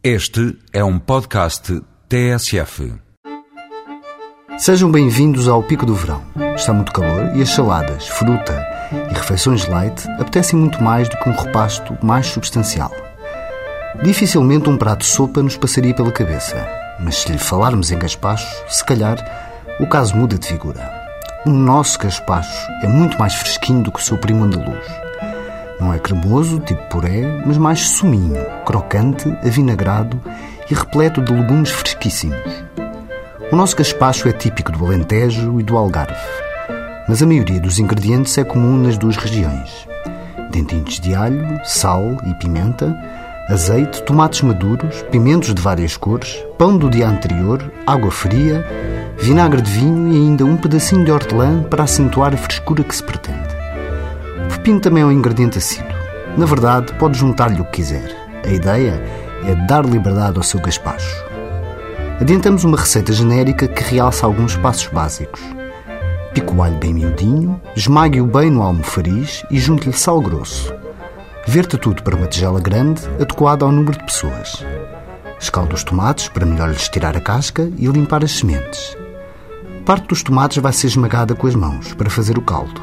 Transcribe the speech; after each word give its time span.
Este 0.00 0.56
é 0.72 0.84
um 0.84 0.96
podcast 0.96 1.82
TSF. 2.08 2.94
Sejam 4.56 4.92
bem-vindos 4.92 5.48
ao 5.48 5.60
Pico 5.60 5.84
do 5.84 5.92
Verão. 5.92 6.22
Está 6.54 6.72
muito 6.72 6.92
calor 6.92 7.36
e 7.36 7.42
as 7.42 7.48
saladas, 7.48 8.06
fruta 8.06 8.64
e 8.92 9.12
refeições 9.12 9.66
light 9.66 10.08
apetecem 10.20 10.56
muito 10.56 10.80
mais 10.80 11.08
do 11.08 11.16
que 11.16 11.28
um 11.28 11.34
repasto 11.34 11.98
mais 12.00 12.28
substancial. 12.28 12.92
Dificilmente 14.00 14.70
um 14.70 14.76
prato 14.76 15.00
de 15.00 15.06
sopa 15.06 15.42
nos 15.42 15.56
passaria 15.56 15.92
pela 15.92 16.12
cabeça, 16.12 16.64
mas 17.00 17.16
se 17.16 17.32
lhe 17.32 17.38
falarmos 17.38 17.90
em 17.90 17.98
gaspacho, 17.98 18.46
se 18.68 18.84
calhar 18.84 19.18
o 19.80 19.86
caso 19.88 20.16
muda 20.16 20.38
de 20.38 20.46
figura. 20.46 20.88
O 21.44 21.50
nosso 21.50 21.98
gaspacho 21.98 22.70
é 22.84 22.86
muito 22.86 23.18
mais 23.18 23.34
fresquinho 23.34 23.82
do 23.82 23.90
que 23.90 23.98
o 23.98 24.04
seu 24.04 24.16
primo 24.16 24.44
andaluz. 24.44 25.07
Cremoso, 26.08 26.58
tipo 26.60 26.82
puré, 26.88 27.42
mas 27.44 27.58
mais 27.58 27.80
suminho, 27.90 28.42
crocante, 28.64 29.28
avinagrado 29.44 30.18
e 30.70 30.72
repleto 30.72 31.20
de 31.20 31.30
legumes 31.30 31.70
fresquíssimos. 31.70 32.64
O 33.52 33.56
nosso 33.56 33.76
gaspacho 33.76 34.26
é 34.26 34.32
típico 34.32 34.72
do 34.72 34.86
Alentejo 34.86 35.60
e 35.60 35.62
do 35.62 35.76
Algarve, 35.76 36.16
mas 37.06 37.22
a 37.22 37.26
maioria 37.26 37.60
dos 37.60 37.78
ingredientes 37.78 38.38
é 38.38 38.42
comum 38.42 38.78
nas 38.78 38.96
duas 38.96 39.18
regiões. 39.18 39.86
Dentinhos 40.50 40.98
de 40.98 41.14
alho, 41.14 41.60
sal 41.62 42.16
e 42.26 42.32
pimenta, 42.36 42.96
azeite, 43.50 44.02
tomates 44.04 44.40
maduros, 44.40 45.02
pimentos 45.10 45.52
de 45.52 45.60
várias 45.60 45.94
cores, 45.94 46.42
pão 46.56 46.78
do 46.78 46.88
dia 46.88 47.06
anterior, 47.06 47.70
água 47.86 48.10
fria, 48.10 48.64
vinagre 49.18 49.60
de 49.60 49.70
vinho 49.70 50.10
e 50.10 50.16
ainda 50.16 50.46
um 50.46 50.56
pedacinho 50.56 51.04
de 51.04 51.12
hortelã 51.12 51.62
para 51.64 51.84
acentuar 51.84 52.32
a 52.32 52.38
frescura 52.38 52.82
que 52.82 52.96
se 52.96 53.02
pretende. 53.02 53.54
O 54.46 54.56
pepino 54.56 54.80
também 54.80 55.02
é 55.02 55.06
um 55.06 55.12
ingrediente 55.12 55.58
assíduo. 55.58 55.97
Na 56.38 56.46
verdade, 56.46 56.94
pode 56.94 57.18
juntar-lhe 57.18 57.60
o 57.60 57.64
que 57.64 57.78
quiser. 57.78 58.14
A 58.44 58.48
ideia 58.48 59.02
é 59.44 59.56
dar 59.66 59.84
liberdade 59.84 60.36
ao 60.36 60.42
seu 60.44 60.60
gaspacho. 60.60 61.24
Adiantamos 62.20 62.62
uma 62.62 62.76
receita 62.76 63.12
genérica 63.12 63.66
que 63.66 63.82
realça 63.82 64.24
alguns 64.24 64.56
passos 64.56 64.86
básicos. 64.86 65.40
Pique 66.32 66.54
o 66.54 66.62
alho 66.62 66.76
bem 66.76 66.94
miudinho, 66.94 67.60
esmague-o 67.74 68.24
bem 68.24 68.52
no 68.52 68.62
almofariz 68.62 69.44
e 69.50 69.58
junte-lhe 69.58 69.92
sal 69.92 70.20
grosso. 70.20 70.72
Verta 71.44 71.76
tudo 71.76 72.04
para 72.04 72.14
uma 72.14 72.28
tigela 72.28 72.60
grande, 72.60 73.02
adequada 73.20 73.64
ao 73.64 73.72
número 73.72 73.98
de 73.98 74.04
pessoas. 74.04 74.64
Escalde 75.40 75.74
os 75.74 75.82
tomates 75.82 76.28
para 76.28 76.46
melhor 76.46 76.68
lhes 76.68 76.88
tirar 76.88 77.16
a 77.16 77.20
casca 77.20 77.68
e 77.76 77.88
limpar 77.88 78.22
as 78.22 78.30
sementes. 78.30 78.96
Parte 79.84 80.06
dos 80.06 80.22
tomates 80.22 80.58
vai 80.58 80.72
ser 80.72 80.86
esmagada 80.86 81.34
com 81.34 81.48
as 81.48 81.56
mãos 81.56 81.94
para 81.94 82.08
fazer 82.08 82.38
o 82.38 82.42
caldo. 82.42 82.80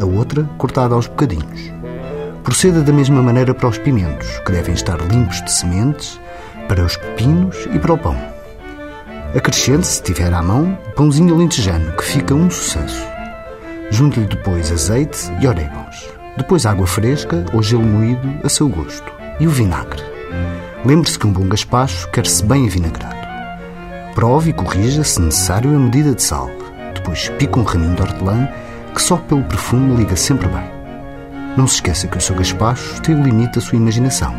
A 0.00 0.04
outra 0.04 0.42
cortada 0.58 0.96
aos 0.96 1.06
bocadinhos. 1.06 1.79
Proceda 2.42 2.80
da 2.80 2.92
mesma 2.92 3.22
maneira 3.22 3.54
para 3.54 3.68
os 3.68 3.78
pimentos, 3.78 4.38
que 4.40 4.52
devem 4.52 4.74
estar 4.74 4.98
limpos 4.98 5.42
de 5.42 5.52
sementes, 5.52 6.18
para 6.68 6.84
os 6.84 6.96
pepinos 6.96 7.68
e 7.72 7.78
para 7.78 7.92
o 7.92 7.98
pão. 7.98 8.16
Acrescente, 9.36 9.86
se 9.86 10.02
tiver 10.02 10.32
à 10.32 10.42
mão, 10.42 10.76
pãozinho 10.96 11.36
lentejano, 11.36 11.92
que 11.92 12.02
fica 12.02 12.34
um 12.34 12.50
sucesso. 12.50 13.06
Junte-lhe 13.90 14.26
depois 14.26 14.72
azeite 14.72 15.30
e 15.40 15.46
orégãos. 15.46 16.08
Depois 16.36 16.64
água 16.64 16.86
fresca 16.86 17.44
ou 17.52 17.62
gelo 17.62 17.82
moído 17.82 18.40
a 18.42 18.48
seu 18.48 18.68
gosto. 18.68 19.12
E 19.38 19.46
o 19.46 19.50
vinagre. 19.50 20.02
Lembre-se 20.84 21.18
que 21.18 21.26
um 21.26 21.32
bom 21.32 21.46
gaspacho 21.46 22.10
quer-se 22.10 22.42
bem 22.44 22.66
avinagrado. 22.66 23.20
Prove 24.14 24.50
e 24.50 24.54
corrija, 24.54 25.04
se 25.04 25.20
necessário, 25.20 25.76
a 25.76 25.78
medida 25.78 26.14
de 26.14 26.22
sal. 26.22 26.50
Depois 26.94 27.28
pique 27.30 27.58
um 27.58 27.64
raminho 27.64 27.94
de 27.94 28.02
hortelã, 28.02 28.48
que 28.94 29.02
só 29.02 29.16
pelo 29.16 29.44
perfume 29.44 29.96
liga 29.96 30.16
sempre 30.16 30.48
bem. 30.48 30.79
Não 31.56 31.66
se 31.66 31.74
esqueça 31.76 32.06
que 32.06 32.16
o 32.16 32.20
seu 32.20 32.36
gaspacho 32.36 33.02
tem 33.02 33.14
o 33.14 33.22
limite 33.22 33.54
da 33.54 33.60
sua 33.60 33.76
imaginação. 33.76 34.34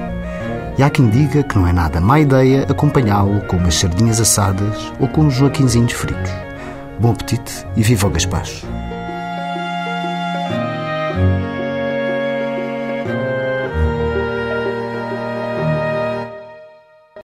E 0.78 0.84
há 0.84 0.90
quem 0.90 1.10
diga 1.10 1.44
que 1.44 1.58
não 1.58 1.68
é 1.68 1.74
nada 1.74 2.00
má 2.00 2.20
ideia 2.20 2.66
acompanhá-lo 2.70 3.42
com 3.42 3.58
umas 3.58 3.76
sardinhas 3.76 4.22
assadas 4.22 4.92
ou 5.00 5.08
com 5.08 5.26
uns 5.26 5.34
joaquinzinhos 5.34 5.92
fritos. 5.94 6.32
Bom 7.00 7.12
apetite 7.12 7.66
e 7.76 7.84
viva 7.84 8.08
o 8.08 8.12
gaspacho! 8.12 8.66